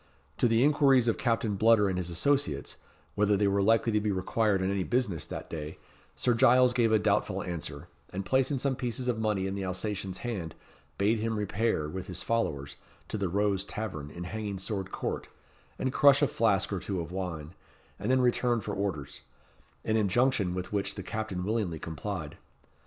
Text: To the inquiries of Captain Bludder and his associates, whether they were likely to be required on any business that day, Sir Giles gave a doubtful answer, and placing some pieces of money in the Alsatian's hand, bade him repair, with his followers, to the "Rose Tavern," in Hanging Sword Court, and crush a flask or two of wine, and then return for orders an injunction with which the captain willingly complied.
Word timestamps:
To 0.39 0.47
the 0.47 0.63
inquiries 0.63 1.07
of 1.07 1.19
Captain 1.19 1.55
Bludder 1.55 1.87
and 1.87 1.99
his 1.99 2.09
associates, 2.09 2.75
whether 3.13 3.37
they 3.37 3.47
were 3.47 3.61
likely 3.61 3.91
to 3.91 4.01
be 4.01 4.11
required 4.11 4.59
on 4.63 4.71
any 4.71 4.81
business 4.83 5.27
that 5.27 5.47
day, 5.47 5.77
Sir 6.15 6.33
Giles 6.33 6.73
gave 6.73 6.91
a 6.91 6.97
doubtful 6.97 7.43
answer, 7.43 7.87
and 8.11 8.25
placing 8.25 8.57
some 8.57 8.75
pieces 8.75 9.07
of 9.07 9.19
money 9.19 9.45
in 9.45 9.53
the 9.53 9.63
Alsatian's 9.63 10.17
hand, 10.25 10.55
bade 10.97 11.19
him 11.19 11.37
repair, 11.37 11.87
with 11.87 12.07
his 12.07 12.23
followers, 12.23 12.77
to 13.09 13.17
the 13.19 13.29
"Rose 13.29 13.63
Tavern," 13.63 14.09
in 14.09 14.23
Hanging 14.23 14.57
Sword 14.57 14.91
Court, 14.91 15.27
and 15.77 15.93
crush 15.93 16.23
a 16.23 16.27
flask 16.27 16.73
or 16.73 16.79
two 16.79 16.99
of 16.99 17.11
wine, 17.11 17.53
and 17.99 18.09
then 18.09 18.21
return 18.21 18.59
for 18.59 18.73
orders 18.73 19.21
an 19.85 19.97
injunction 19.97 20.55
with 20.55 20.73
which 20.73 20.95
the 20.95 21.03
captain 21.03 21.43
willingly 21.43 21.77
complied. 21.77 22.37